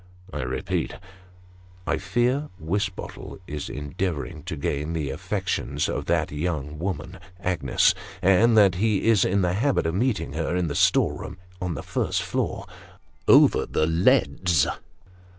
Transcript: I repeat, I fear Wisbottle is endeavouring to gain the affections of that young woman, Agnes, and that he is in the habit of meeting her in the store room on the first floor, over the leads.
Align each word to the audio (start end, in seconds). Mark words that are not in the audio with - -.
I 0.33 0.41
repeat, 0.41 0.95
I 1.85 1.99
fear 1.99 2.49
Wisbottle 2.57 3.37
is 3.45 3.69
endeavouring 3.69 4.41
to 4.45 4.55
gain 4.55 4.93
the 4.93 5.11
affections 5.11 5.87
of 5.87 6.07
that 6.07 6.31
young 6.31 6.79
woman, 6.79 7.19
Agnes, 7.39 7.93
and 8.19 8.57
that 8.57 8.73
he 8.81 9.05
is 9.07 9.23
in 9.23 9.43
the 9.43 9.53
habit 9.53 9.85
of 9.85 9.93
meeting 9.93 10.33
her 10.33 10.55
in 10.55 10.65
the 10.69 10.73
store 10.73 11.19
room 11.19 11.37
on 11.61 11.75
the 11.75 11.83
first 11.83 12.23
floor, 12.23 12.65
over 13.27 13.67
the 13.67 13.85
leads. 13.85 14.65